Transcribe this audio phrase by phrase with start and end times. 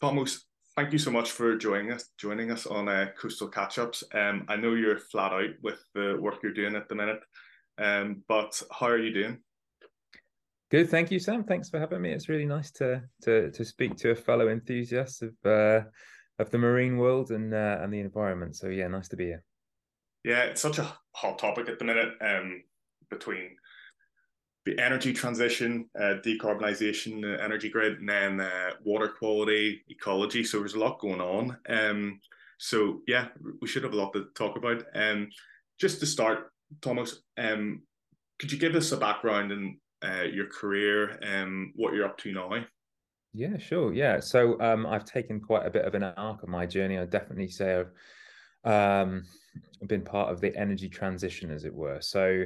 [0.00, 0.44] Tomos,
[0.76, 4.04] thank you so much for joining us joining us on uh, Coastal Catch Ups.
[4.14, 7.20] Um, I know you're flat out with the work you're doing at the minute,
[7.78, 9.38] um, but how are you doing?
[10.70, 11.42] Good, thank you, Sam.
[11.42, 12.12] Thanks for having me.
[12.12, 15.80] It's really nice to to to speak to a fellow enthusiast of uh,
[16.38, 18.54] of the marine world and uh, and the environment.
[18.54, 19.42] So yeah, nice to be here.
[20.22, 22.12] Yeah, it's such a hot topic at the minute.
[22.20, 22.62] Um,
[23.10, 23.56] between
[24.68, 30.44] the energy transition, uh, decarbonisation, the energy grid, and then uh, water quality, ecology.
[30.44, 31.56] So there's a lot going on.
[31.68, 32.20] Um,
[32.58, 33.28] so yeah,
[33.62, 34.82] we should have a lot to talk about.
[34.94, 35.30] Um,
[35.80, 37.82] just to start, Tomos, um,
[38.38, 42.32] could you give us a background in uh, your career and what you're up to
[42.32, 42.50] now?
[43.32, 43.94] Yeah, sure.
[43.94, 46.98] Yeah, so um, I've taken quite a bit of an arc on my journey.
[46.98, 47.84] I definitely say
[48.64, 49.24] I've um,
[49.86, 52.00] been part of the energy transition, as it were.
[52.00, 52.44] So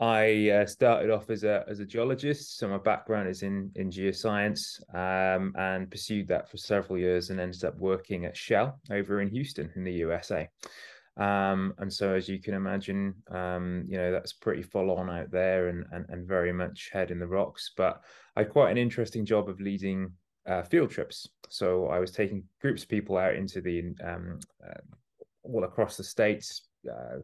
[0.00, 3.90] I uh, started off as a as a geologist, so my background is in in
[3.90, 9.20] geoscience, um, and pursued that for several years, and ended up working at Shell over
[9.20, 10.48] in Houston in the USA.
[11.18, 15.30] Um, and so, as you can imagine, um, you know that's pretty full on out
[15.30, 17.72] there, and, and and very much head in the rocks.
[17.76, 18.02] But
[18.36, 20.12] I had quite an interesting job of leading
[20.46, 21.28] uh, field trips.
[21.50, 24.80] So I was taking groups of people out into the um, uh,
[25.42, 26.68] all across the states.
[26.90, 27.18] Uh,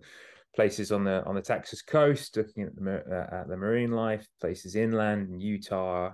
[0.57, 4.27] places on the on the Texas coast, looking at the uh, at the marine life,
[4.41, 6.13] places inland in Utah,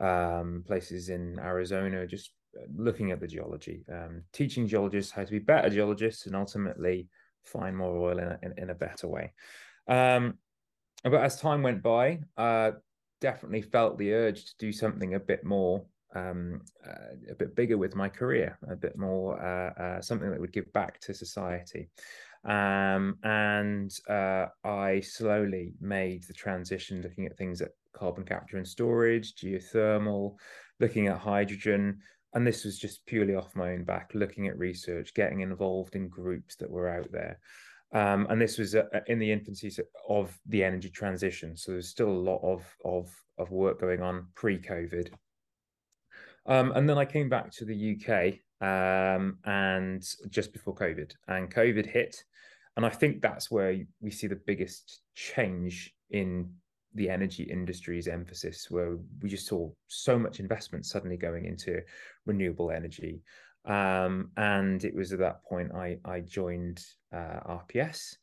[0.00, 5.30] um, places in Arizona, just uh, looking at the geology, um, teaching geologists how to
[5.30, 7.08] be better geologists, and ultimately
[7.44, 9.32] find more oil in a, in, in a better way.
[9.88, 10.34] Um,
[11.04, 12.72] but as time went by, uh,
[13.20, 17.76] definitely felt the urge to do something a bit more um, uh, a bit bigger
[17.76, 21.90] with my career, a bit more uh, uh, something that would give back to society.
[22.46, 28.66] Um, and uh, I slowly made the transition looking at things at carbon capture and
[28.66, 30.36] storage, geothermal,
[30.78, 31.98] looking at hydrogen.
[32.34, 36.08] And this was just purely off my own back, looking at research, getting involved in
[36.08, 37.40] groups that were out there.
[37.92, 39.72] Um, and this was uh, in the infancy
[40.08, 41.56] of the energy transition.
[41.56, 43.08] So there's still a lot of, of,
[43.38, 45.10] of work going on pre COVID.
[46.46, 51.52] Um, and then I came back to the UK um, and just before COVID, and
[51.52, 52.24] COVID hit,
[52.76, 56.52] and I think that's where we see the biggest change in
[56.94, 61.80] the energy industry's emphasis, where we just saw so much investment suddenly going into
[62.24, 63.22] renewable energy.
[63.64, 68.14] Um, and it was at that point I, I joined uh, RPS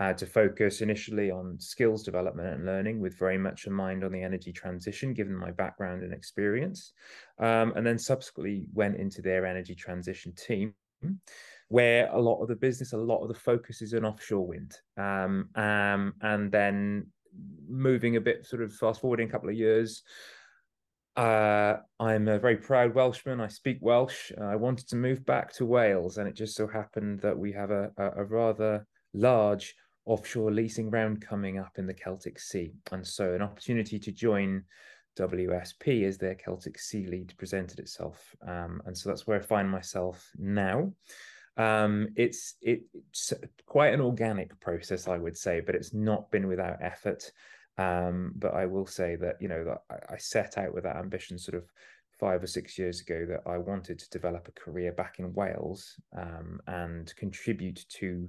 [0.00, 4.12] uh, to focus initially on skills development and learning with very much a mind on
[4.12, 6.92] the energy transition, given my background and experience.
[7.38, 10.74] Um, and then subsequently went into their energy transition team,
[11.68, 14.76] where a lot of the business, a lot of the focus is on offshore wind.
[14.96, 17.08] Um, um, and then
[17.68, 20.02] moving a bit, sort of fast forwarding a couple of years.
[21.16, 23.40] Uh, I'm a very proud Welshman.
[23.40, 24.30] I speak Welsh.
[24.40, 27.72] I wanted to move back to Wales, and it just so happened that we have
[27.72, 29.74] a, a, a rather large
[30.08, 32.72] offshore leasing round coming up in the Celtic Sea.
[32.92, 34.64] And so an opportunity to join
[35.18, 38.34] WSP as their Celtic Sea lead presented itself.
[38.46, 40.92] Um, and so that's where I find myself now.
[41.58, 43.32] Um, it's it, it's
[43.66, 47.30] quite an organic process, I would say, but it's not been without effort.
[47.76, 50.96] Um, but I will say that you know that I, I set out with that
[50.96, 51.70] ambition sort of
[52.18, 55.94] five or six years ago that I wanted to develop a career back in Wales
[56.16, 58.28] um, and contribute to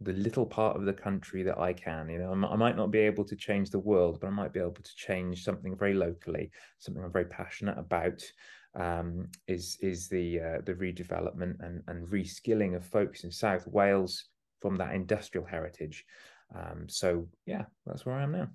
[0.00, 2.08] the little part of the country that I can.
[2.08, 4.60] You know, I might not be able to change the world, but I might be
[4.60, 8.22] able to change something very locally, something I'm very passionate about.
[8.74, 14.26] Um, is is the uh, the redevelopment and and reskilling of folks in South Wales
[14.60, 16.04] from that industrial heritage.
[16.54, 18.48] Um, so yeah, that's where I am now.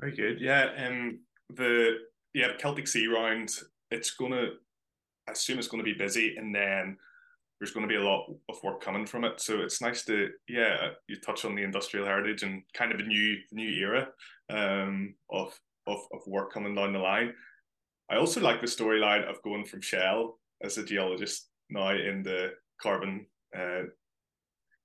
[0.00, 0.40] Very good.
[0.40, 1.98] Yeah, and the
[2.34, 3.50] yeah the Celtic Sea round.
[3.90, 4.48] It's gonna.
[5.26, 6.98] I assume it's going to be busy, and then
[7.58, 9.40] there's going to be a lot of work coming from it.
[9.40, 13.04] So it's nice to yeah, you touch on the industrial heritage and kind of a
[13.04, 14.08] new new era
[14.50, 17.32] um, of, of of work coming down the line.
[18.10, 22.52] I also like the storyline of going from Shell as a geologist now in the
[22.80, 23.26] carbon
[23.56, 23.82] uh,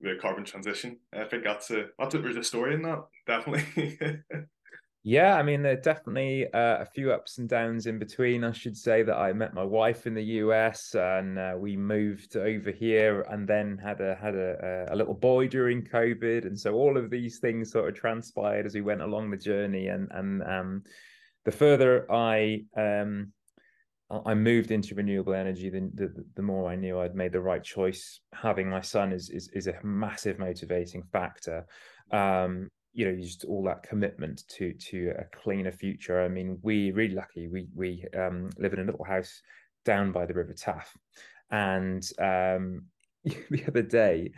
[0.02, 0.98] the carbon transition.
[1.14, 4.00] I think that's a that's a, there's a story in that definitely.
[5.04, 8.44] Yeah, I mean, there are definitely uh, a few ups and downs in between.
[8.44, 12.36] I should say that I met my wife in the US, and uh, we moved
[12.36, 16.74] over here, and then had a had a, a little boy during COVID, and so
[16.74, 19.88] all of these things sort of transpired as we went along the journey.
[19.88, 20.84] And and um,
[21.46, 23.32] the further I um,
[24.26, 27.64] I moved into renewable energy, the, the, the more I knew I'd made the right
[27.64, 28.20] choice.
[28.34, 31.66] Having my son is is, is a massive motivating factor.
[32.12, 36.94] Um, you know just all that commitment to to a cleaner future i mean we're
[36.94, 39.42] really lucky we we um, live in a little house
[39.86, 40.96] down by the River Taff.
[41.52, 42.84] And um,
[43.24, 44.32] the other day,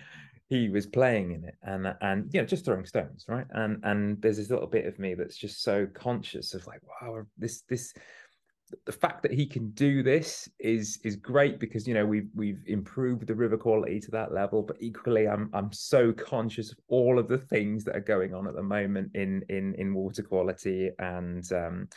[0.47, 4.21] he was playing in it and and you know just throwing stones right and and
[4.21, 7.93] there's this little bit of me that's just so conscious of like wow this this
[8.85, 12.63] the fact that he can do this is is great because you know we've we've
[12.67, 17.19] improved the river quality to that level but equally i'm i'm so conscious of all
[17.19, 20.89] of the things that are going on at the moment in in in water quality
[20.99, 21.87] and um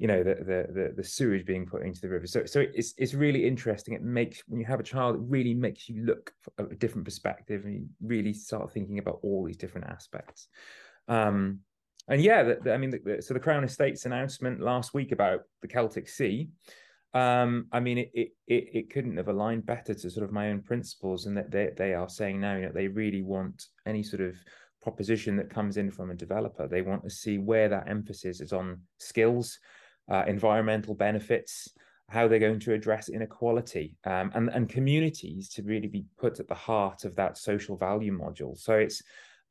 [0.00, 2.26] you know the, the the the, sewage being put into the river.
[2.26, 3.92] So so it's it's really interesting.
[3.92, 7.04] It makes when you have a child it really makes you look at a different
[7.04, 10.48] perspective and you really start thinking about all these different aspects.
[11.06, 11.60] Um
[12.10, 15.42] and yeah, the, the, I mean, the, so the Crown Estate's announcement last week about
[15.62, 16.48] the Celtic Sea,
[17.14, 20.60] um, I mean, it, it it couldn't have aligned better to sort of my own
[20.60, 24.22] principles, and that they they are saying now, you know, they really want any sort
[24.22, 24.36] of
[24.82, 26.66] proposition that comes in from a developer.
[26.66, 29.58] They want to see where that emphasis is on skills,
[30.10, 31.68] uh, environmental benefits,
[32.08, 36.48] how they're going to address inequality, um, and and communities to really be put at
[36.48, 38.56] the heart of that social value module.
[38.58, 39.02] So it's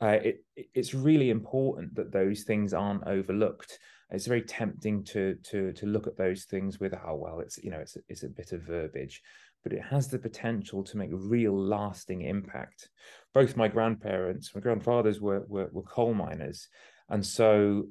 [0.01, 3.80] uh, it, it's really important that those things aren't overlooked.
[4.12, 7.69] It's very tempting to to to look at those things with oh well it's you
[7.69, 9.22] know it's it's a bit of verbiage,
[9.63, 12.90] but it has the potential to make real lasting impact.
[13.34, 16.68] Both my grandparents, my grandfathers were were, were coal miners,
[17.10, 17.88] and so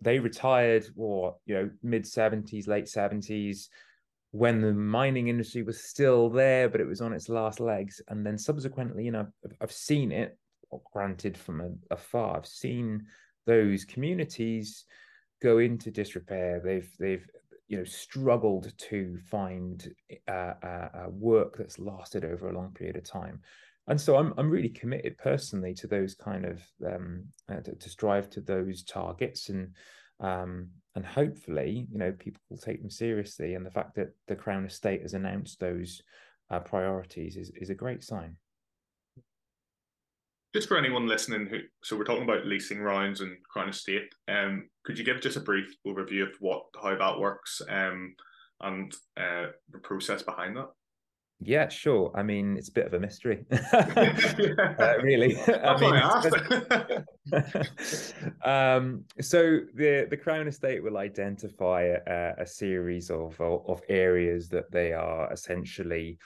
[0.00, 3.68] they retired or you know mid seventies, late seventies
[4.30, 8.00] when the mining industry was still there, but it was on its last legs.
[8.08, 9.26] And then subsequently, you know,
[9.60, 10.36] I've seen it
[10.92, 12.36] granted from afar.
[12.36, 13.06] I've seen
[13.46, 14.84] those communities
[15.42, 16.60] go into disrepair.
[16.62, 17.26] They've they've
[17.68, 19.92] you know struggled to find
[20.26, 23.40] uh, uh, uh, work that's lasted over a long period of time.
[23.86, 27.88] And so I'm I'm really committed personally to those kind of um, uh, to, to,
[27.88, 29.74] strive to those targets and
[30.20, 33.54] um, and hopefully you know people will take them seriously.
[33.54, 36.02] And the fact that the Crown Estate has announced those
[36.50, 38.36] uh, priorities is is a great sign
[40.54, 44.68] just for anyone listening who so we're talking about leasing rounds and Crown Estate um
[44.84, 48.14] could you give just a brief overview of what how that works um
[48.60, 50.68] and uh, the process behind that
[51.40, 52.10] yeah, sure.
[52.16, 55.40] I mean, it's a bit of a mystery, uh, really.
[55.46, 55.94] I mean,
[58.42, 64.72] um, so the the Crown Estate will identify a, a series of of areas that
[64.72, 66.18] they are essentially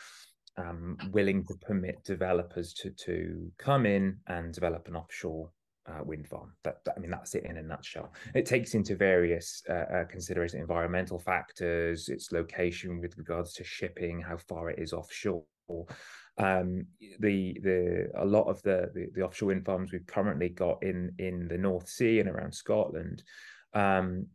[0.57, 5.51] um, willing to permit developers to to come in and develop an offshore
[5.87, 6.53] uh, wind farm.
[6.65, 8.13] That, that, I mean, that's it in a nutshell.
[8.35, 14.21] It takes into various uh, uh, considerations, environmental factors, its location with regards to shipping,
[14.21, 15.45] how far it is offshore.
[16.39, 16.87] Um,
[17.21, 21.13] the the a lot of the, the, the offshore wind farms we've currently got in
[21.19, 23.23] in the North Sea and around Scotland,
[23.75, 24.27] um,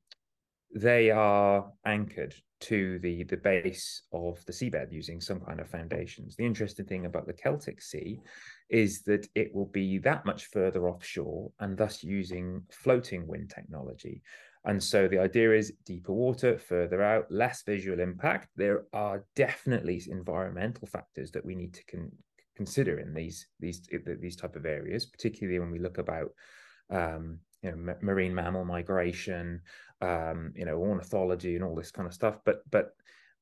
[0.76, 6.36] they are anchored to the the base of the seabed using some kind of foundations.
[6.36, 8.20] The interesting thing about the Celtic Sea
[8.70, 14.22] is that it will be that much further offshore and thus using floating wind technology.
[14.66, 18.50] And so the idea is deeper water, further out, less visual impact.
[18.58, 22.12] There are definitely environmental factors that we need to con-
[22.58, 23.82] consider in these these
[24.20, 26.32] these type of areas, particularly when we look about
[26.90, 29.62] um, you know marine mammal migration,
[30.02, 32.38] um, you know, ornithology and all this kind of stuff.
[32.46, 32.92] But but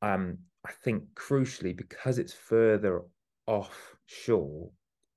[0.01, 3.01] um, I think crucially because it's further
[3.47, 4.69] offshore,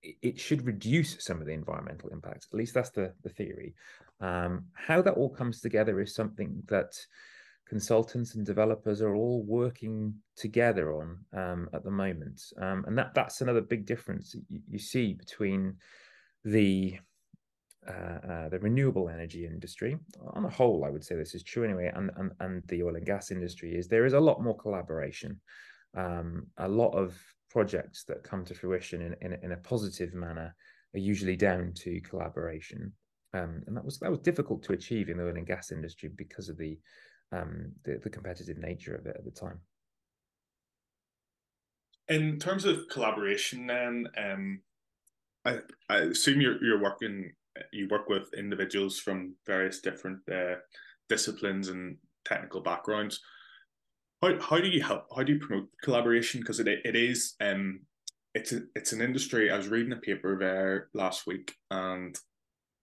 [0.03, 2.49] it, it should reduce some of the environmental impacts.
[2.53, 3.75] At least that's the the theory.
[4.21, 6.93] Um, how that all comes together is something that
[7.69, 13.15] consultants and developers are all working together on um, at the moment, um, and that
[13.15, 15.77] that's another big difference you, you see between
[16.45, 16.99] the
[17.89, 19.99] uh, uh, the renewable energy industry,
[20.35, 22.97] on the whole, I would say this is true anyway, and, and, and the oil
[22.97, 25.41] and gas industry is there is a lot more collaboration.
[25.97, 27.19] Um, a lot of
[27.51, 30.55] projects that come to fruition in, in, in a positive manner
[30.95, 32.93] are usually down to collaboration.
[33.35, 36.11] Um, and that was that was difficult to achieve in the oil and gas industry
[36.15, 36.79] because of the
[37.33, 39.61] um, the, the competitive nature of it at the time.
[42.09, 44.61] In terms of collaboration, then, um,
[45.45, 45.59] I,
[45.91, 47.33] I assume you're you're working
[47.73, 50.57] you work with individuals from various different uh,
[51.09, 53.21] disciplines and technical backgrounds.
[54.23, 55.05] How, how do you help?
[55.15, 56.41] How do you promote collaboration?
[56.41, 57.81] Because it it is um
[58.35, 59.51] it's a, it's an industry.
[59.51, 62.17] I was reading a paper there last week, and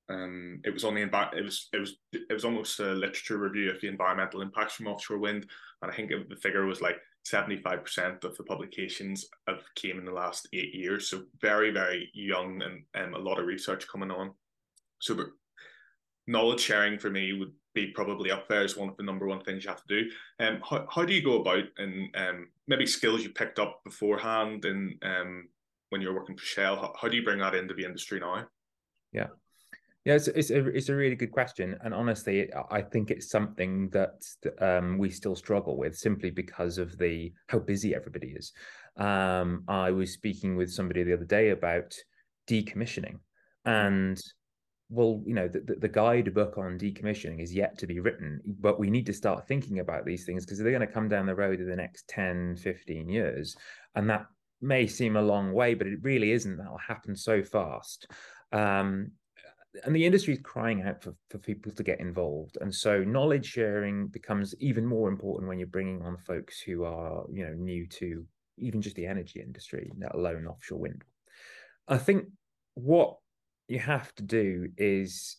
[0.10, 3.70] um it was only in it was it was it was almost a literature review
[3.70, 5.46] of the environmental impacts from offshore wind,
[5.82, 10.12] and I think the figure was like 75% of the publications have came in the
[10.12, 14.32] last eight years so very very young and um, a lot of research coming on
[15.06, 15.26] so
[16.28, 19.42] knowledge sharing for me would be probably up there as one of the number one
[19.42, 20.10] things you have to do.
[20.40, 24.66] Um, how, how do you go about and um, maybe skills you picked up beforehand
[24.66, 25.50] and um,
[25.90, 28.48] when you're working for Shell, how, how do you bring that into the industry now?
[29.12, 29.28] Yeah.
[30.06, 33.90] Yeah, it's, it's a it's a really good question, and honestly, I think it's something
[33.90, 34.22] that
[34.62, 38.54] um, we still struggle with simply because of the how busy everybody is.
[38.98, 41.96] Um, I was speaking with somebody the other day about
[42.48, 43.18] decommissioning,
[43.66, 44.22] and
[44.90, 48.90] well, you know, the, the guidebook on decommissioning is yet to be written, but we
[48.90, 51.60] need to start thinking about these things because they're going to come down the road
[51.60, 53.56] in the next 10, 15 years.
[53.96, 54.28] And that
[54.62, 56.58] may seem a long way, but it really isn't.
[56.58, 58.08] That will happen so fast.
[58.52, 59.12] Um,
[59.84, 63.46] and the industry is crying out for, for people to get involved and so knowledge
[63.46, 67.86] sharing becomes even more important when you're bringing on folks who are you know new
[67.88, 68.26] to
[68.58, 71.04] even just the energy industry let alone offshore wind
[71.90, 72.26] i think
[72.76, 73.18] what
[73.68, 75.38] you have to do is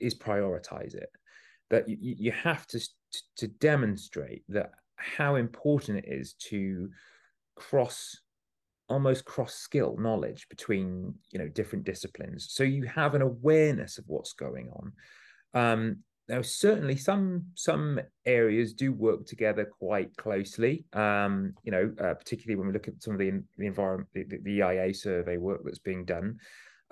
[0.00, 1.10] is prioritize it.
[1.70, 2.80] That you, you have to
[3.36, 6.90] to demonstrate that how important it is to
[7.56, 8.16] cross
[8.88, 12.48] almost cross skill knowledge between you know different disciplines.
[12.50, 14.92] So you have an awareness of what's going on.
[15.54, 15.96] Um
[16.28, 20.84] now certainly some some areas do work together quite closely.
[20.92, 24.24] Um you know uh, particularly when we look at some of the, the environment the,
[24.42, 26.38] the eia survey work that's being done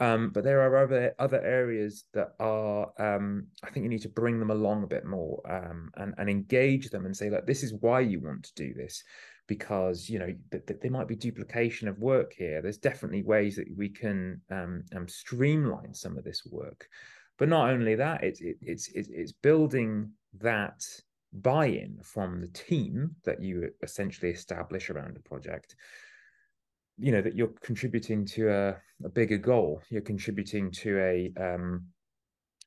[0.00, 4.09] um, but there are other other areas that are um, I think you need to
[4.09, 7.62] bring them along a bit more um, and and engage them and say that this
[7.62, 9.04] is why you want to do this
[9.47, 12.62] because you know th- there might be duplication of work here.
[12.62, 16.88] There's definitely ways that we can um, um, streamline some of this work,
[17.38, 20.83] but not only that, it's it, it's it's building that
[21.33, 25.76] buy-in from the team that you essentially establish around a project.
[27.00, 29.83] You know that you're contributing to a, a bigger goal.
[29.90, 31.87] You're contributing to a um,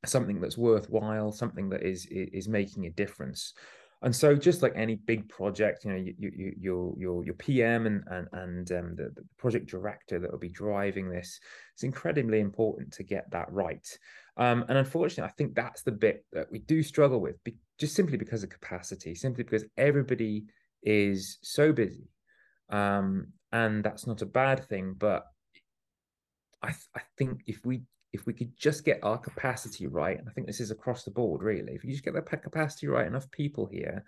[0.04, 3.54] something that's worthwhile, something that is is making a difference.
[4.02, 7.86] And so, just like any big project, you know, you, you, your your your PM
[7.86, 11.40] and and and um, the, the, project director that will be driving this,
[11.72, 13.86] it's incredibly important to get that right.
[14.36, 17.94] Um, and unfortunately, I think that's the bit that we do struggle with, be, just
[17.94, 20.44] simply because of capacity, simply because everybody
[20.82, 22.08] is so busy,
[22.68, 24.94] um, and that's not a bad thing.
[24.98, 25.26] But
[26.62, 27.82] I I think if we
[28.12, 31.10] if we could just get our capacity right, and I think this is across the
[31.10, 34.04] board really, if you just get the capacity right, enough people here,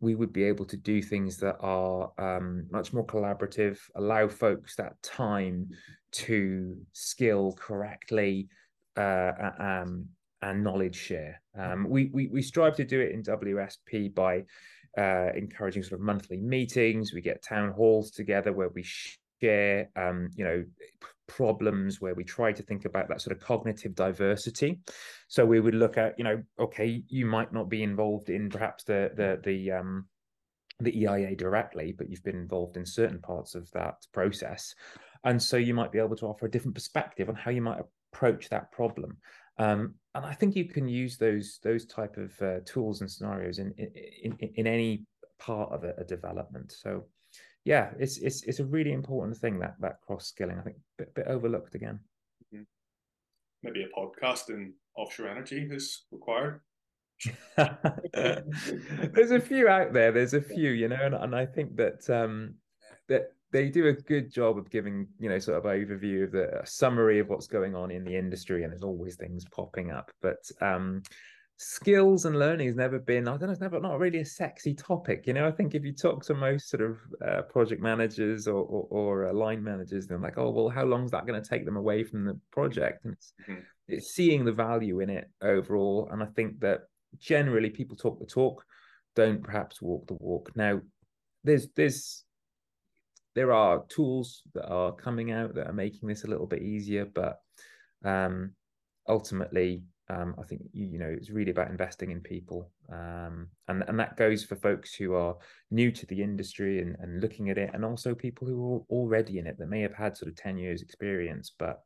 [0.00, 4.74] we would be able to do things that are um, much more collaborative, allow folks
[4.76, 5.68] that time
[6.12, 8.48] to skill correctly
[8.96, 10.06] uh, um,
[10.42, 11.40] and knowledge share.
[11.56, 14.42] Um, we, we, we strive to do it in WSP by
[14.98, 17.12] uh, encouraging sort of monthly meetings.
[17.12, 18.84] We get town halls together where we
[19.40, 20.64] share, um, you know,
[21.26, 24.80] problems where we try to think about that sort of cognitive diversity.
[25.28, 28.84] So we would look at, you know, okay, you might not be involved in perhaps
[28.84, 30.06] the the the um
[30.80, 34.74] the EIA directly, but you've been involved in certain parts of that process.
[35.24, 37.80] And so you might be able to offer a different perspective on how you might
[38.12, 39.16] approach that problem.
[39.58, 43.58] Um, and I think you can use those those type of uh, tools and scenarios
[43.58, 45.06] in, in in in any
[45.38, 46.72] part of a, a development.
[46.72, 47.04] So
[47.64, 50.58] yeah, it's it's it's a really important thing that that cross skilling.
[50.58, 52.00] I think a bit, bit overlooked again.
[52.54, 52.64] Mm-hmm.
[53.62, 56.60] Maybe a podcast in offshore energy is required.
[57.56, 60.10] There's a few out there.
[60.10, 62.54] There's a few, you know, and, and I think that um
[63.08, 66.62] that they do a good job of giving, you know, sort of overview of the
[66.64, 70.10] summary of what's going on in the industry, and there's always things popping up.
[70.20, 71.02] But um
[71.64, 74.74] skills and learning has never been i don't know it's never not really a sexy
[74.74, 78.48] topic you know i think if you talk to most sort of uh, project managers
[78.48, 81.40] or or, or uh, line managers they're like oh well how long is that going
[81.40, 83.60] to take them away from the project and it's, mm-hmm.
[83.86, 86.80] it's seeing the value in it overall and i think that
[87.18, 88.64] generally people talk the talk
[89.14, 90.80] don't perhaps walk the walk now
[91.44, 92.24] there's there's
[93.34, 97.04] there are tools that are coming out that are making this a little bit easier
[97.04, 97.38] but
[98.04, 98.52] um
[99.08, 103.98] ultimately um, I think you know it's really about investing in people, um, and and
[103.98, 105.36] that goes for folks who are
[105.70, 109.38] new to the industry and, and looking at it, and also people who are already
[109.38, 111.80] in it that may have had sort of ten years experience, but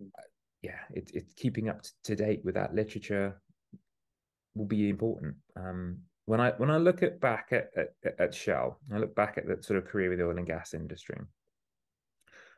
[0.00, 0.22] uh,
[0.62, 3.40] yeah, it's it's keeping up to date with that literature
[4.54, 5.36] will be important.
[5.56, 9.38] Um, when I when I look at back at, at, at Shell, I look back
[9.38, 11.18] at that sort of career with the oil and gas industry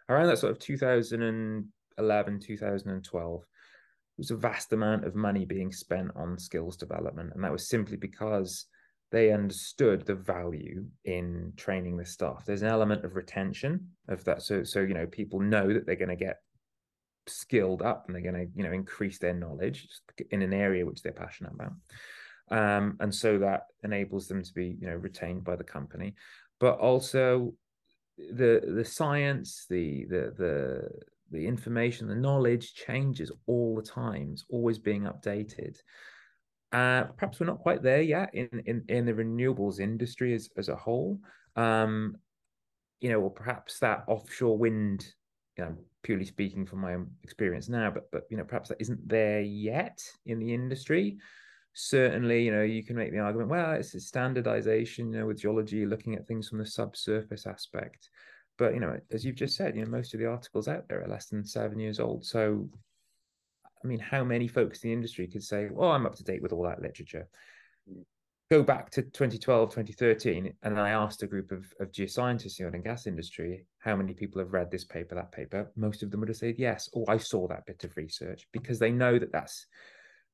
[0.09, 6.11] around that sort of 2011 2012 there was a vast amount of money being spent
[6.17, 7.33] on skills development.
[7.35, 8.65] And that was simply because
[9.13, 12.45] they understood the value in training the staff.
[12.47, 14.41] There's an element of retention of that.
[14.41, 16.39] So, so you know, people know that they're going to get
[17.27, 19.87] skilled up and they're going to you know increase their knowledge
[20.31, 21.73] in an area which they're passionate about
[22.51, 26.15] um, and so that enables them to be you know retained by the company
[26.61, 27.53] but also
[28.17, 30.89] the the science the the the
[31.33, 35.77] the information the knowledge changes all the time it's always being updated
[36.73, 40.69] uh, perhaps we're not quite there yet in, in, in the renewables industry as, as
[40.69, 41.19] a whole.
[41.55, 42.17] Um,
[43.01, 45.07] you know, or perhaps that offshore wind,
[45.57, 48.81] you know, purely speaking from my own experience now, but but you know, perhaps that
[48.81, 51.19] isn't there yet in the industry.
[51.79, 55.41] Certainly, you know, you can make the argument, well, it's a standardization, you know, with
[55.41, 58.09] geology, looking at things from the subsurface aspect.
[58.57, 61.05] But you know, as you've just said, you know, most of the articles out there
[61.05, 62.25] are less than seven years old.
[62.25, 62.67] So
[63.85, 66.41] I mean, how many folks in the industry could say, well, I'm up to date
[66.41, 67.29] with all that literature?
[67.91, 68.05] Mm.
[68.51, 72.69] Go back to 2012, 2013, and I asked a group of, of geoscientists in the
[72.71, 75.71] oil and gas industry, how many people have read this paper, that paper?
[75.77, 76.89] Most of them would have said yes.
[76.95, 79.67] Oh, I saw that bit of research because they know that that's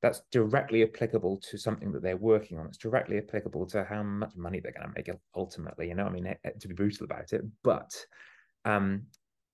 [0.03, 2.67] that's directly applicable to something that they're working on.
[2.67, 5.89] It's directly applicable to how much money they're going to make ultimately.
[5.89, 7.95] You know, I mean, eh, eh, to be brutal about it, but
[8.65, 9.03] um,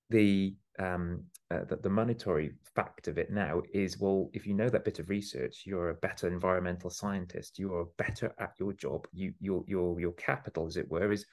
[0.08, 4.68] the um, uh, that the monetary fact of it now is well if you know
[4.68, 9.32] that bit of research you're a better environmental scientist you're better at your job you
[9.40, 11.24] your your your capital as it were is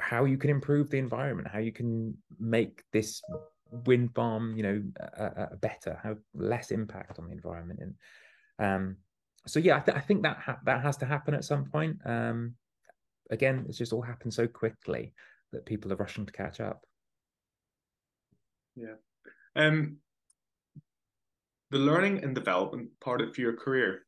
[0.00, 3.22] how you can improve the environment how you can make this
[3.86, 4.82] wind farm you know
[5.18, 7.94] uh, uh, better have less impact on the environment and
[8.58, 8.96] um
[9.46, 11.98] so yeah i, th- I think that ha- that has to happen at some point
[12.04, 12.54] um
[13.30, 15.14] again it's just all happened so quickly
[15.52, 16.84] that people are rushing to catch up
[18.76, 18.94] yeah.
[19.54, 19.98] Um,
[21.70, 24.06] the learning and development part of your career,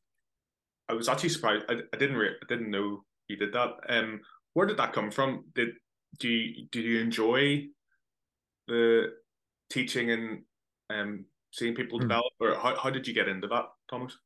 [0.89, 1.65] I was actually surprised.
[1.69, 3.71] I, I didn't re- I didn't know you did that.
[3.89, 4.21] Um,
[4.53, 5.45] where did that come from?
[5.53, 5.69] Did
[6.19, 7.65] do you do you enjoy
[8.67, 9.13] the
[9.69, 10.41] teaching and
[10.89, 12.03] um seeing people mm.
[12.03, 14.17] develop, or how, how did you get into that, Tomos?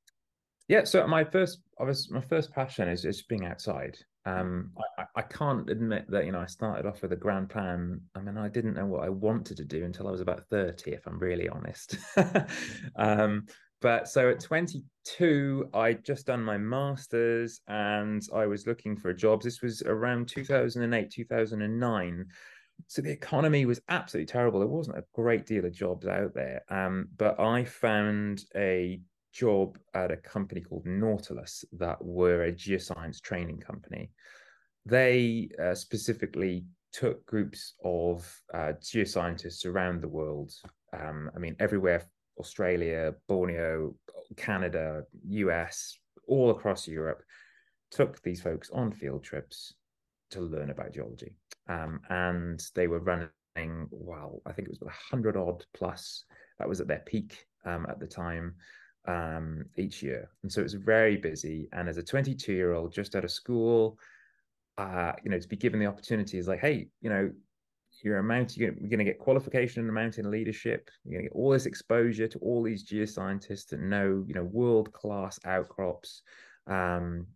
[0.67, 3.97] Yeah, so my first, I was my first passion is is being outside.
[4.25, 8.01] Um, I, I, can't admit that you know I started off with a grand plan.
[8.15, 10.91] I mean, I didn't know what I wanted to do until I was about thirty,
[10.91, 11.97] if I'm really honest.
[12.95, 13.47] um,
[13.81, 19.45] but so at 22, I'd just done my masters and I was looking for jobs.
[19.45, 22.25] This was around 2008, 2009.
[22.87, 24.59] So the economy was absolutely terrible.
[24.59, 26.63] There wasn't a great deal of jobs out there.
[26.69, 28.99] Um, but I found a
[29.33, 34.11] job at a company called Nautilus that were a geoscience training company.
[34.85, 40.51] They uh, specifically took groups of uh, geoscientists around the world.
[40.93, 42.03] Um, I mean, everywhere
[42.39, 43.95] Australia, Borneo,
[44.37, 47.21] Canada, US, all across Europe,
[47.91, 49.73] took these folks on field trips
[50.31, 51.33] to learn about geology.
[51.67, 56.25] Um, and they were running, well, I think it was 100 odd plus.
[56.57, 58.55] That was at their peak um, at the time
[59.07, 60.29] um, each year.
[60.43, 61.69] And so it was very busy.
[61.73, 63.97] And as a 22 year old just out of school,
[64.77, 67.31] uh, you know, to be given the opportunity is like, hey, you know,
[68.01, 70.89] you're a mountain, you're going to get qualification in the mountain leadership.
[71.03, 74.43] You're going to get all this exposure to all these geoscientists and know, you know,
[74.43, 76.21] world class outcrops.
[76.67, 77.27] Um,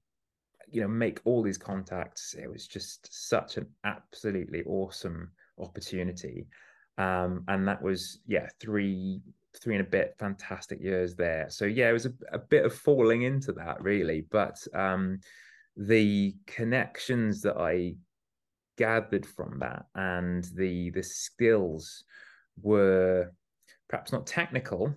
[0.73, 2.33] you know, make all these contacts.
[2.33, 6.47] It was just such an absolutely awesome opportunity.
[6.97, 9.21] Um, and that was, yeah, three
[9.61, 11.45] three and a bit fantastic years there.
[11.49, 15.19] So yeah, it was a, a bit of falling into that really, but um,
[15.77, 17.95] the connections that I
[18.77, 22.03] gathered from that and the the skills
[22.61, 23.31] were
[23.87, 24.93] perhaps not technical,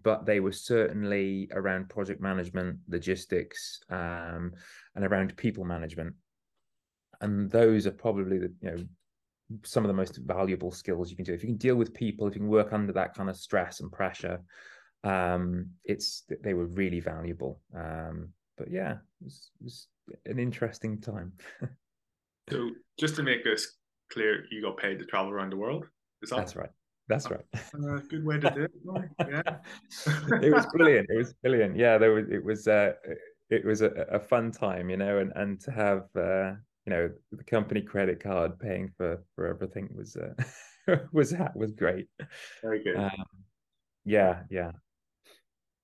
[0.00, 4.52] but they were certainly around project management, logistics, um,
[4.94, 6.14] and around people management.
[7.20, 8.76] And those are probably the you know
[9.64, 11.34] some of the most valuable skills you can do.
[11.34, 13.80] If you can deal with people, if you can work under that kind of stress
[13.80, 14.40] and pressure,
[15.04, 17.60] um, it's they were really valuable.
[17.74, 19.88] Um, but yeah, it was, it was
[20.26, 21.32] an interesting time.
[22.50, 23.76] so, just to make this
[24.12, 25.86] clear, you got paid to travel around the world.
[26.22, 26.36] Is that?
[26.36, 26.70] That's right.
[27.12, 27.44] That's right.
[27.54, 29.10] Uh, good way to do it.
[29.20, 29.42] Yeah.
[30.42, 31.08] it was brilliant.
[31.10, 31.76] It was brilliant.
[31.76, 32.26] Yeah, there was.
[32.30, 32.66] It was.
[32.66, 32.92] Uh,
[33.50, 36.52] it was a, a fun time, you know, and and to have uh,
[36.86, 42.06] you know the company credit card paying for for everything was uh, was was great.
[42.62, 42.96] Very good.
[42.96, 43.24] Um,
[44.06, 44.70] yeah, yeah.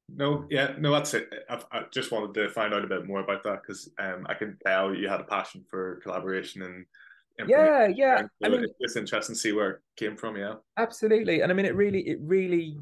[0.09, 1.29] No, yeah, no, that's it.
[1.51, 4.33] I've, i just wanted to find out a bit more about that because um, I
[4.33, 6.87] can tell you had a passion for collaboration and.
[7.46, 8.22] Yeah, yeah.
[8.42, 10.37] I mean, it's interesting to see where it came from.
[10.37, 11.40] Yeah, absolutely.
[11.40, 12.79] And I mean, it really, it really,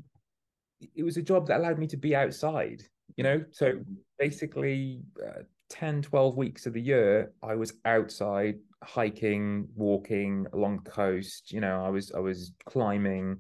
[0.94, 2.82] it was a job that allowed me to be outside.
[3.16, 3.94] You know, so mm-hmm.
[4.18, 10.90] basically, uh, 10 12 weeks of the year i was outside hiking walking along the
[10.92, 13.36] coast you know i was i was climbing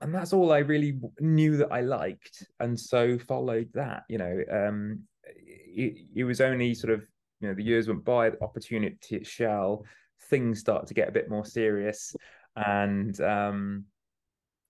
[0.00, 4.04] and that's all I really knew that I liked, and so followed that.
[4.08, 7.02] You know, um, it, it was only sort of
[7.40, 9.84] you know the years went by, the opportunity Shell,
[10.26, 12.14] things start to get a bit more serious,
[12.56, 13.84] and um,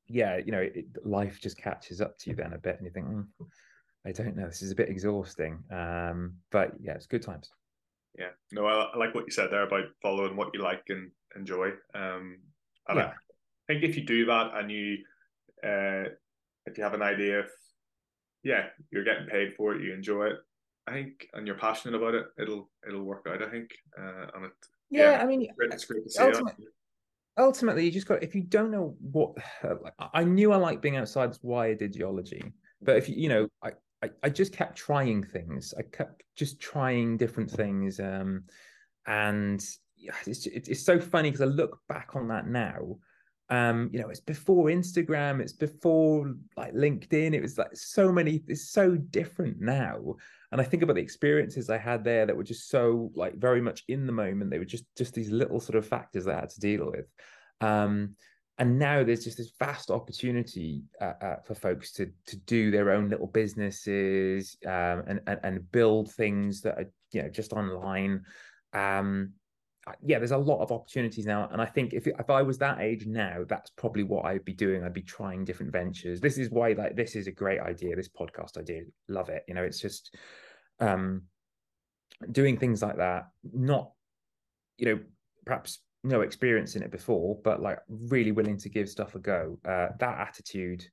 [0.09, 2.92] yeah, you know, it, life just catches up to you then a bit, and you
[2.92, 3.27] think, mm,
[4.05, 7.51] I don't know, this is a bit exhausting, um, but yeah, it's good times.
[8.19, 11.11] Yeah, no, I, I like what you said there about following what you like and
[11.35, 11.71] enjoy.
[11.95, 12.38] Um,
[12.88, 13.12] and yeah.
[13.12, 14.99] I think if you do that and you,
[15.62, 16.11] uh,
[16.66, 17.51] if you have an idea, if
[18.42, 20.37] yeah, you're getting paid for it, you enjoy it,
[20.87, 23.42] I think, and you're passionate about it, it'll it'll work out.
[23.42, 24.53] I think, uh, and it.
[24.90, 26.66] Yeah, yeah I mean, it's great, it's great to see ultimately,
[27.38, 30.96] ultimately, you just got if you don't know what like, I knew I liked being
[30.96, 31.29] outside.
[31.29, 32.53] That's why I did geology.
[32.81, 33.72] But if you you know, I,
[34.03, 35.75] I I just kept trying things.
[35.77, 37.99] I kept just trying different things.
[37.99, 38.44] Um,
[39.07, 39.64] and
[40.27, 42.99] it's it's so funny because I look back on that now
[43.49, 48.43] um you know it's before instagram it's before like linkedin it was like so many
[48.49, 50.17] it's so different now.
[50.51, 53.61] And i think about the experiences i had there that were just so like very
[53.61, 54.51] much in the moment.
[54.51, 57.07] They were just just these little sort of factors that i had to deal with.
[57.61, 58.17] Um
[58.59, 62.91] and now there's just this vast opportunity uh, uh, for folks to to do their
[62.91, 68.25] own little businesses um, and, and and build things that are you know just online.
[68.73, 69.35] Um
[70.03, 72.81] yeah, there's a lot of opportunities now, and I think if if I was that
[72.81, 74.83] age now, that's probably what I'd be doing.
[74.83, 76.20] I'd be trying different ventures.
[76.20, 77.94] This is why like this is a great idea.
[77.94, 79.44] This podcast idea, love it.
[79.46, 80.16] You know, it's just
[80.81, 81.22] um
[82.33, 83.29] doing things like that.
[83.53, 83.92] Not,
[84.77, 85.01] you know,
[85.44, 89.59] perhaps no experience in it before, but like really willing to give stuff a go.
[89.64, 90.85] Uh, that attitude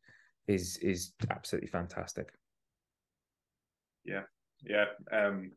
[0.48, 2.30] is is absolutely fantastic.
[4.06, 4.24] Yeah,
[4.64, 4.86] yeah.
[5.12, 5.52] Um,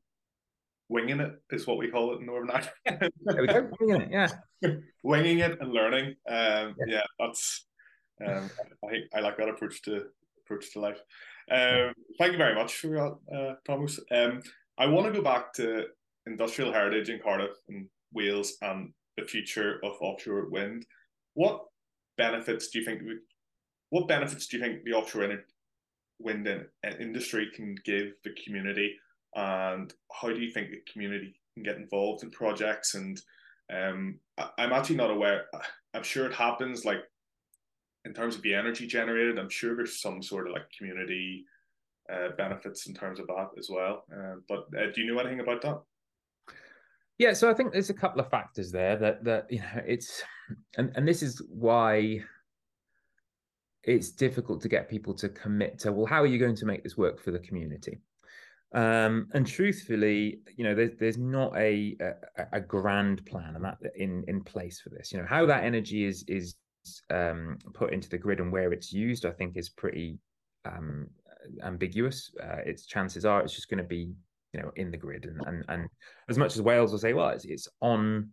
[0.88, 2.70] winging it is what we call it in Northern Ireland.
[3.24, 4.28] there we go, winging it, yeah.
[5.02, 6.14] winging it and learning.
[6.28, 6.86] Um, yeah.
[6.86, 7.66] yeah, that's.
[8.26, 8.50] Um,
[8.84, 10.06] I I like that approach to
[10.44, 11.00] approach to life.
[11.50, 14.00] Um, thank you very much for that, uh, Tomos.
[14.10, 14.42] Um,
[14.78, 15.84] I want to go back to
[16.26, 20.86] industrial heritage in Cardiff and Wales and the future of offshore wind.
[21.34, 21.64] What
[22.16, 23.02] benefits do you think?
[23.90, 25.38] What benefits do you think the offshore
[26.18, 26.48] wind
[26.98, 28.96] industry can give the community
[29.36, 32.94] and how do you think the community can get involved in projects?
[32.94, 33.20] And
[33.72, 35.46] um, I, am actually not aware
[35.94, 37.00] i'm sure it happens like
[38.04, 41.44] in terms of the energy generated i'm sure there's some sort of like community
[42.12, 44.04] uh, benefits in terms of that as well.
[44.12, 45.82] Uh, but uh, do you know anything about that?
[47.18, 50.22] Yeah so i think there's a couple of factors there that that you know it's
[50.76, 52.20] and and this is why
[53.84, 56.84] it's difficult to get people to commit to well how are you going to make
[56.84, 58.00] this work for the community
[58.72, 63.78] um, and truthfully, you know, there's there's not a, a, a grand plan and that
[63.96, 65.12] in in place for this.
[65.12, 66.56] You know, how that energy is is
[67.10, 70.18] um, put into the grid and where it's used, I think, is pretty
[70.64, 71.08] um,
[71.62, 72.32] ambiguous.
[72.42, 74.12] Uh, its chances are it's just going to be
[74.52, 75.88] you know in the grid and and and
[76.28, 78.30] as much as Wales will say, well, it's it's on.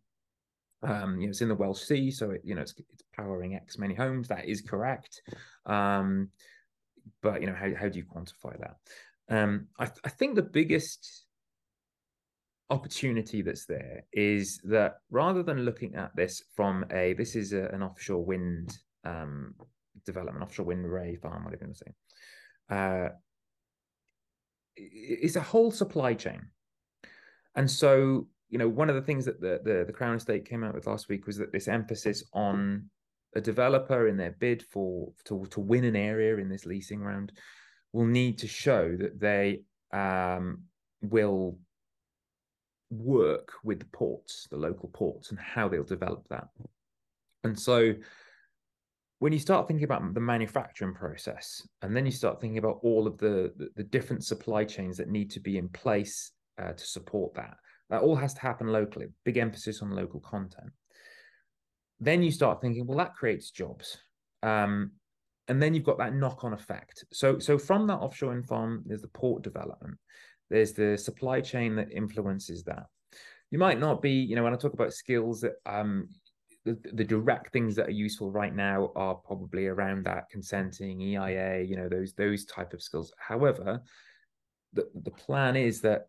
[0.81, 3.55] Um, you know, it's in the Welsh Sea, so it, you know it's it's powering
[3.55, 4.27] X many homes.
[4.27, 5.21] That is correct,
[5.65, 6.27] um,
[7.21, 8.75] but you know how how do you quantify that?
[9.29, 11.25] Um, I, I think the biggest
[12.69, 17.65] opportunity that's there is that rather than looking at this from a this is a,
[17.67, 19.53] an offshore wind um,
[20.05, 21.91] development, offshore wind array farm, whatever you want to say,
[22.75, 23.09] uh,
[24.75, 26.41] it's a whole supply chain.
[27.55, 30.63] And so, you know, one of the things that the, the, the Crown Estate came
[30.63, 32.89] out with last week was that this emphasis on
[33.35, 37.31] a developer in their bid for to, to win an area in this leasing round
[37.93, 39.61] will need to show that they
[39.93, 40.63] um,
[41.01, 41.57] will
[42.89, 46.47] work with the ports, the local ports, and how they'll develop that.
[47.43, 47.93] And so
[49.19, 53.07] when you start thinking about the manufacturing process, and then you start thinking about all
[53.07, 56.85] of the, the, the different supply chains that need to be in place uh, to
[56.85, 57.55] support that,
[57.89, 60.71] that all has to happen locally, big emphasis on local content.
[61.99, 63.97] Then you start thinking, well, that creates jobs.
[64.41, 64.91] Um,
[65.47, 67.03] and then you've got that knock-on effect.
[67.11, 69.97] So, so from that offshore wind farm, there's the port development.
[70.49, 72.85] There's the supply chain that influences that.
[73.51, 76.09] You might not be, you know, when I talk about skills that um,
[76.65, 81.61] the, the, direct things that are useful right now are probably around that consenting, EIA,
[81.61, 83.13] you know, those those type of skills.
[83.17, 83.81] However,
[84.71, 86.07] the the plan is that,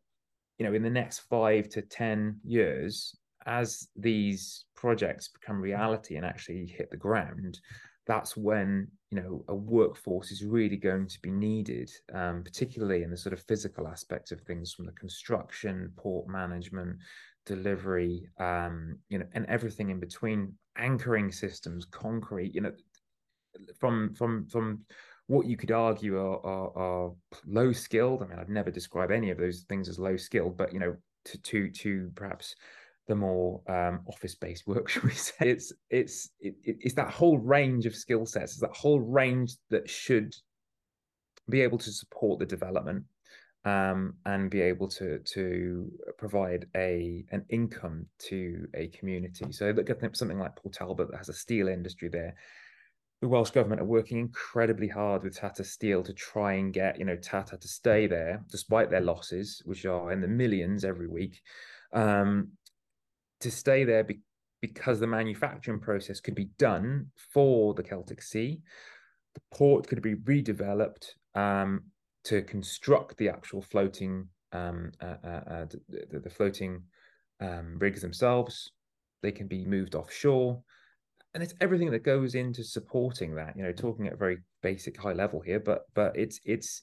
[0.58, 3.16] you know, in the next five to ten years,
[3.46, 7.60] as these projects become reality and actually hit the ground,
[8.06, 13.10] that's when you know a workforce is really going to be needed um, particularly in
[13.10, 16.96] the sort of physical aspects of things from the construction port management
[17.46, 22.72] delivery um, you know and everything in between anchoring systems concrete you know
[23.78, 24.84] from from from
[25.26, 27.12] what you could argue are, are, are
[27.46, 28.22] low skilled.
[28.22, 30.96] I mean, I'd never describe any of those things as low skilled, but you know,
[31.26, 32.54] to to to perhaps
[33.06, 35.50] the more um, office-based work, should we say?
[35.50, 38.52] It's it's it, it's that whole range of skill sets.
[38.52, 40.34] It's that whole range that should
[41.50, 43.04] be able to support the development
[43.64, 49.52] um, and be able to to provide a an income to a community.
[49.52, 52.34] So look at something like Port Talbot that has a steel industry there.
[53.20, 57.06] The Welsh government are working incredibly hard with Tata Steel to try and get you
[57.06, 61.40] know Tata to stay there despite their losses, which are in the millions every week.
[61.92, 62.48] Um,
[63.44, 64.22] to stay there be-
[64.60, 68.60] because the manufacturing process could be done for the Celtic Sea.
[69.34, 71.82] The port could be redeveloped um,
[72.24, 76.82] to construct the actual floating um, uh, uh, uh, the, the, floating
[77.40, 78.70] um, rigs themselves.
[79.22, 80.62] They can be moved offshore,
[81.34, 83.56] and it's everything that goes into supporting that.
[83.56, 86.82] You know, talking at a very basic high level here, but but it's it's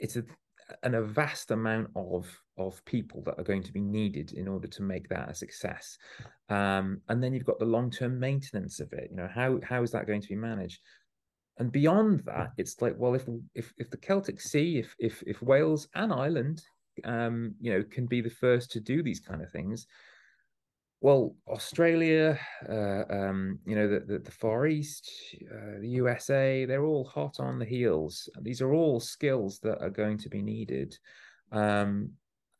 [0.00, 0.24] it's a
[0.82, 2.26] and a vast amount of
[2.58, 5.98] of people that are going to be needed in order to make that a success.
[6.48, 9.08] Um, and then you've got the long term maintenance of it.
[9.10, 10.80] You know, how how is that going to be managed?
[11.58, 15.42] And beyond that, it's like, well, if if if the Celtic Sea, if if if
[15.42, 16.62] Wales and Ireland,
[17.04, 19.86] um, you know, can be the first to do these kind of things,
[21.00, 25.10] well, Australia, uh, um, you know, the, the, the Far East,
[25.52, 28.28] uh, the USA, they're all hot on the heels.
[28.40, 30.96] These are all skills that are going to be needed.
[31.52, 32.10] Um,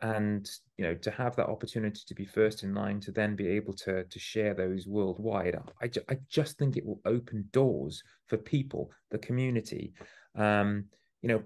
[0.03, 3.49] and you know to have that opportunity to be first in line to then be
[3.49, 8.03] able to to share those worldwide i, ju- I just think it will open doors
[8.27, 9.94] for people the community
[10.37, 10.85] um
[11.22, 11.42] you know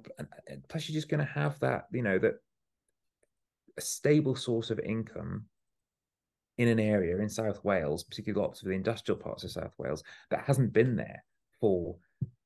[0.69, 2.35] plus you're just going to have that you know that
[3.79, 5.45] a stable source of income
[6.61, 10.05] in an area in South Wales, particularly lots of the industrial parts of South Wales,
[10.29, 11.25] that hasn't been there
[11.59, 11.97] for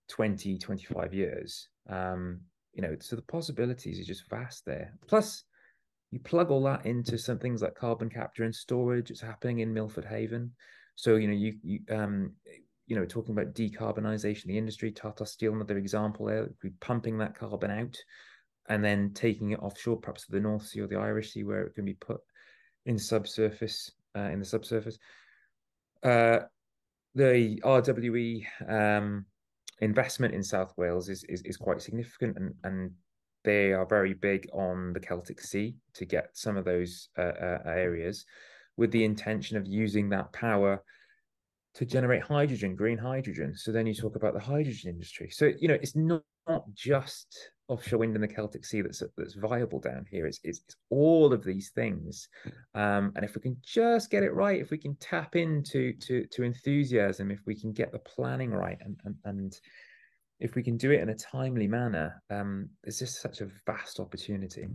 [0.09, 1.68] 20, 25 years.
[1.88, 2.40] Um,
[2.74, 4.94] you know, so the possibilities are just vast there.
[5.09, 5.42] Plus,
[6.12, 9.11] you plug all that into some things like carbon capture and storage.
[9.11, 10.53] It's happening in Milford Haven.
[10.94, 12.35] So, you know, you, you um,
[12.87, 17.37] you know, talking about decarbonisation the industry, Tata Steel, another example there, we pumping that
[17.37, 17.96] carbon out
[18.68, 21.64] and then taking it offshore, perhaps to the North Sea or the Irish Sea, where
[21.64, 22.20] it can be put
[22.87, 24.98] in subsurface uh, in the subsurface.
[26.03, 26.40] Uh,
[27.14, 29.24] the RWE um,
[29.81, 32.90] investment in South Wales is, is, is quite significant, and and
[33.44, 37.59] they are very big on the Celtic Sea to get some of those uh, uh,
[37.66, 38.24] areas,
[38.77, 40.83] with the intention of using that power
[41.74, 43.54] to generate hydrogen, green hydrogen.
[43.56, 45.30] So then you talk about the hydrogen industry.
[45.30, 49.34] So you know it's not, not just offshore wind in the Celtic Sea that's that's
[49.34, 50.26] viable down here.
[50.26, 52.28] It's it's, it's all of these things,
[52.74, 56.26] um, and if we can just get it right, if we can tap into to
[56.26, 59.60] to enthusiasm, if we can get the planning right, and and, and
[60.40, 64.00] if we can do it in a timely manner, um, there's just such a vast
[64.00, 64.66] opportunity.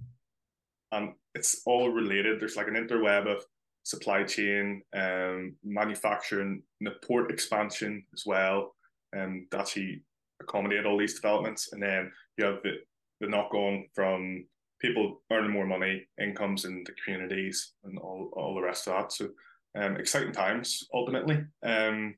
[0.92, 2.40] And it's all related.
[2.40, 3.46] There's like an interweb of
[3.84, 8.76] supply chain, um, manufacturing, the port expansion as well,
[9.14, 10.02] and um, that actually
[10.42, 11.74] accommodate all these developments.
[11.74, 12.78] And then you have the,
[13.20, 14.46] the knock on from
[14.80, 19.12] people earning more money, incomes in the communities, and all, all the rest of that.
[19.12, 19.30] So,
[19.76, 21.44] um, exciting times ultimately.
[21.64, 22.16] Um,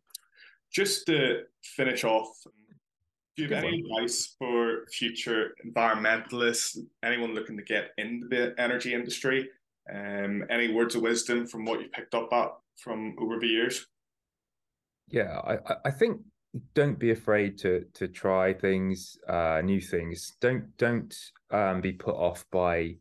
[0.71, 2.29] just to finish off,
[3.35, 8.93] do you have any advice for future environmentalists, anyone looking to get into the energy
[8.93, 9.49] industry?
[9.89, 13.85] Um, any words of wisdom from what you've picked up at from over the years?
[15.09, 16.21] Yeah, I, I think
[16.73, 20.33] don't be afraid to to try things, uh, new things.
[20.39, 21.13] Don't don't
[21.51, 22.95] um, be put off by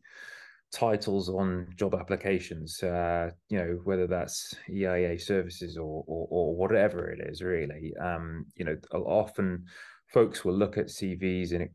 [0.71, 2.81] titles on job applications.
[2.81, 7.41] Uh, you know whether that's EIA services or, or or, whatever it is.
[7.41, 9.65] Really, um, you know, often
[10.13, 11.71] folks will look at CVs and it,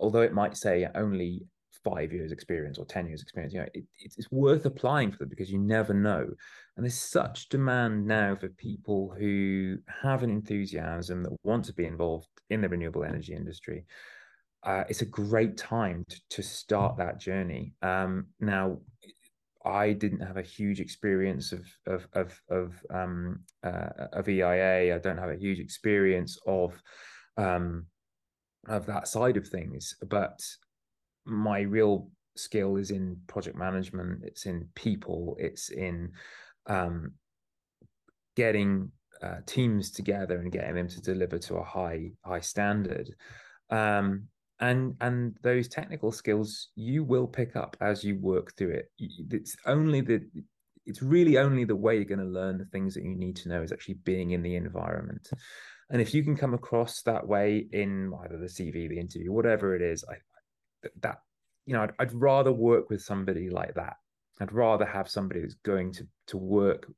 [0.00, 1.42] although it might say only
[1.84, 5.28] five years experience or 10 years experience you know it, it's worth applying for them
[5.28, 6.26] because you never know.
[6.76, 11.86] And there's such demand now for people who have an enthusiasm that want to be
[11.86, 13.84] involved in the renewable energy industry.
[14.62, 17.74] Uh, it's a great time to, to start that journey.
[17.82, 18.78] Um, now
[19.64, 24.94] I didn't have a huge experience of of of of um, uh, of EIA.
[24.94, 26.80] I don't have a huge experience of
[27.36, 27.86] um,
[28.68, 30.40] of that side of things, but
[31.24, 36.10] my real skill is in project management it's in people it's in
[36.66, 37.12] um,
[38.36, 38.90] getting
[39.22, 43.08] uh, teams together and getting them to deliver to a high high standard.
[43.70, 44.24] Um,
[44.60, 48.90] and and those technical skills you will pick up as you work through it.
[48.98, 50.20] It's only the
[50.84, 53.48] it's really only the way you're going to learn the things that you need to
[53.48, 55.28] know is actually being in the environment.
[55.90, 59.76] And if you can come across that way in either the CV, the interview, whatever
[59.76, 60.14] it is, I
[61.00, 61.18] that
[61.66, 63.96] you know, I'd, I'd rather work with somebody like that.
[64.40, 66.90] I'd rather have somebody who's going to to work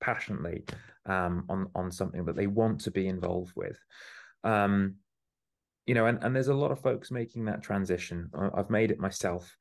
[0.00, 0.64] passionately
[1.06, 3.78] um, on on something that they want to be involved with.
[4.44, 4.96] Um,
[5.86, 8.30] you know, and, and there's a lot of folks making that transition.
[8.54, 9.56] I've made it myself.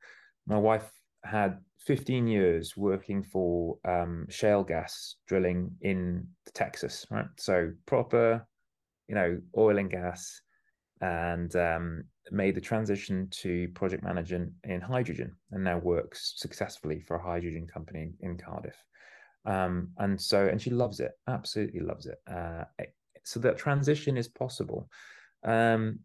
[0.45, 0.91] My wife
[1.23, 7.25] had 15 years working for um, shale gas drilling in Texas, right?
[7.37, 8.45] So proper,
[9.07, 10.41] you know, oil and gas,
[10.99, 17.15] and um, made the transition to project management in hydrogen, and now works successfully for
[17.15, 18.75] a hydrogen company in, Cardiff.
[19.45, 22.19] Um, and so, and she loves it, absolutely loves it.
[22.31, 22.65] Uh,
[23.23, 24.89] so that transition is possible.
[25.43, 25.99] Um,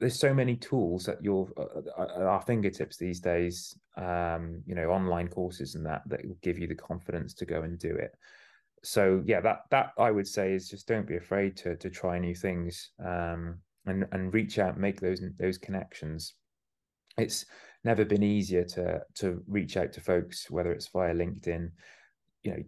[0.00, 4.90] there's so many tools at your uh, at our fingertips these days um, you know
[4.90, 8.16] online courses and that that will give you the confidence to go and do it
[8.82, 12.18] so yeah that that i would say is just don't be afraid to to try
[12.18, 16.34] new things um, and and reach out make those those connections
[17.18, 17.46] it's
[17.84, 21.70] never been easier to to reach out to folks whether it's via linkedin
[22.42, 22.62] you know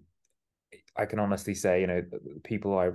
[0.97, 2.03] i can honestly say you know
[2.45, 2.89] people i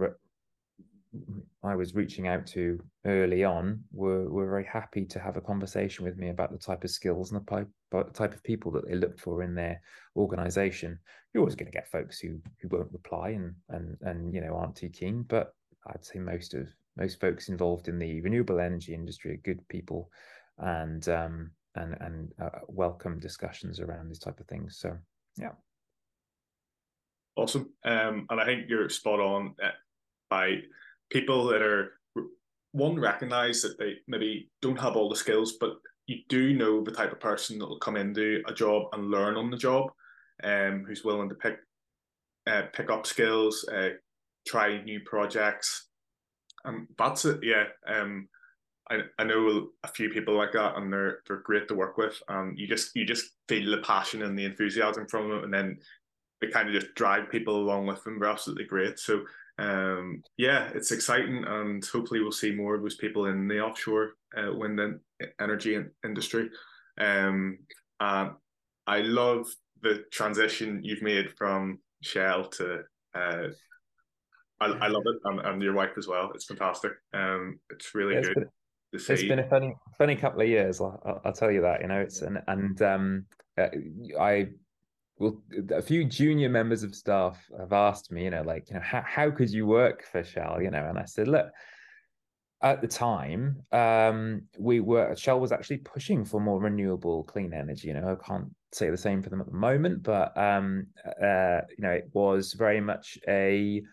[1.63, 6.05] I was reaching out to early on were were very happy to have a conversation
[6.05, 8.95] with me about the type of skills and the type, type of people that they
[8.95, 9.81] looked for in their
[10.15, 10.99] organization.
[11.33, 14.55] You're always going to get folks who who won't reply and and and you know
[14.55, 15.53] aren't too keen, but
[15.87, 20.09] I'd say most of most folks involved in the renewable energy industry are good people
[20.57, 24.77] and um and and uh, welcome discussions around these type of things.
[24.79, 24.97] So
[25.37, 25.51] yeah.
[27.35, 27.71] Awesome.
[27.85, 29.69] Um, and I think you're spot on uh,
[30.29, 30.55] by
[31.11, 31.99] people that are
[32.71, 35.75] one recognize that they maybe don't have all the skills, but
[36.07, 39.35] you do know the type of person that will come into a job and learn
[39.35, 39.91] on the job,
[40.43, 41.57] um, who's willing to pick
[42.47, 43.89] uh, pick up skills, uh,
[44.47, 45.89] try new projects,
[46.67, 47.39] and that's it.
[47.43, 48.27] Yeah, um,
[48.89, 52.21] I, I know a few people like that, and they're they're great to work with.
[52.27, 55.77] And you just you just feel the passion and the enthusiasm from them, and then
[56.39, 58.19] they kind of just drag people along with them.
[58.19, 58.99] They're absolutely great.
[58.99, 59.23] So
[59.57, 64.11] um, yeah, it's exciting, and hopefully we'll see more of those people in the offshore
[64.37, 64.99] uh, wind and
[65.39, 66.49] energy industry.
[66.99, 67.59] Um,
[67.99, 68.31] and
[68.85, 69.47] I love
[69.81, 72.83] the transition you've made from Shell to.
[73.15, 73.47] Uh,
[74.59, 76.31] I, I love it, and, and your wife as well.
[76.33, 76.93] It's fantastic.
[77.13, 78.35] Um, it's really it's good.
[78.35, 78.49] Been,
[78.91, 80.81] it's been a funny, funny couple of years.
[80.81, 81.81] I'll, I'll tell you that.
[81.81, 83.25] You know, it's and and um,
[83.57, 83.67] uh,
[84.19, 84.49] I
[85.19, 85.41] well,
[85.71, 89.03] a few junior members of staff have asked me, you know, like, you know, how,
[89.05, 90.85] how could you work for Shell, you know?
[90.87, 91.47] And I said, look,
[92.61, 97.87] at the time, um, we were Shell was actually pushing for more renewable, clean energy.
[97.89, 101.61] You know, I can't say the same for them at the moment, but um, uh,
[101.69, 103.83] you know, it was very much a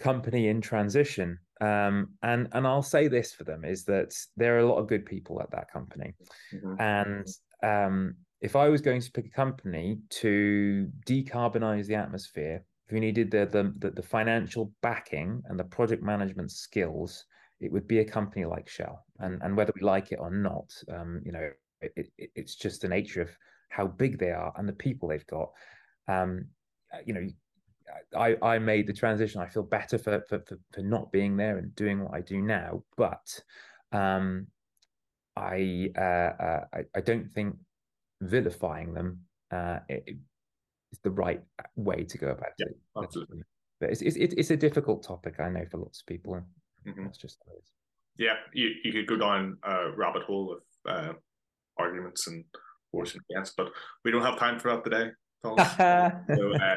[0.00, 1.38] company in transition.
[1.60, 4.88] Um, and and I'll say this for them is that there are a lot of
[4.88, 6.14] good people at that company,
[6.54, 6.80] mm-hmm.
[6.80, 7.28] and
[7.62, 13.00] um, if I was going to pick a company to decarbonize the atmosphere, if we
[13.00, 17.26] needed the, the, the financial backing and the project management skills,
[17.60, 19.04] it would be a company like Shell.
[19.18, 21.50] And and whether we like it or not, um, you know,
[21.82, 23.30] it, it, it's just the nature of
[23.68, 25.50] how big they are and the people they've got.
[26.08, 26.46] Um,
[27.04, 27.28] you know,
[28.16, 29.40] I I made the transition.
[29.40, 32.40] I feel better for for for, for not being there and doing what I do
[32.40, 33.40] now, but
[33.92, 34.46] um,
[35.36, 37.56] I, uh, uh, I I don't think
[38.20, 41.42] vilifying them uh, is the right
[41.76, 42.76] way to go about yeah, it.
[42.96, 43.42] Absolutely.
[43.80, 46.34] But it's, it's it's a difficult topic, I know, for lots of people.
[46.86, 47.04] Mm-hmm.
[47.04, 47.70] That's just how it is.
[48.18, 50.60] Yeah, you, you could go down a rabbit hole of
[50.92, 51.12] uh,
[51.78, 52.44] arguments and
[52.90, 53.72] force and against, but
[54.04, 55.10] we don't have time for that today.
[55.42, 56.76] so, uh,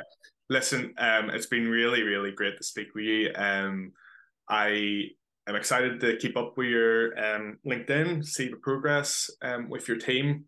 [0.54, 3.32] listen, um, it's been really, really great to speak with you.
[3.36, 3.92] Um,
[4.48, 5.08] I
[5.48, 9.98] am excited to keep up with your um, LinkedIn, see the progress um, with your
[9.98, 10.46] team.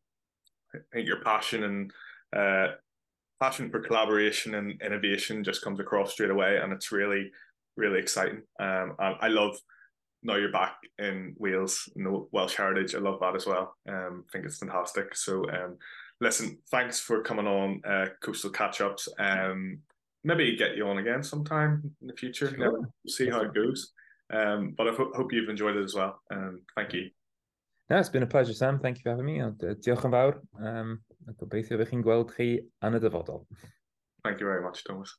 [0.74, 1.92] I think your passion and
[2.36, 2.76] uh,
[3.42, 7.32] passion for collaboration and innovation just comes across straight away, and it's really,
[7.76, 8.44] really exciting.
[8.60, 9.58] Um, I, love
[10.22, 12.94] now you're back in Wales in the Welsh heritage.
[12.94, 13.76] I love that as well.
[13.90, 15.16] Um, I think it's fantastic.
[15.16, 15.78] So, um,
[16.22, 19.08] listen, thanks for coming on uh, Coastal Catch Ups.
[19.18, 19.80] Um,
[20.26, 22.50] maybe get you on again sometime in the future.
[22.54, 22.72] Sure.
[22.72, 23.94] We'll see how it goes.
[24.34, 26.20] Um, but I ho- hope you've enjoyed it as well.
[26.32, 27.10] Um, thank you.
[27.90, 28.80] No, it's been a pleasure, Sam.
[28.80, 29.38] Thank you for having me.
[29.38, 30.40] Diolch yn fawr.
[30.58, 30.96] Um,
[31.38, 32.48] gobeithio bych chi'n gweld chi
[32.82, 33.44] yn y dyfodol.
[34.26, 35.14] Thank you very much, Tomos.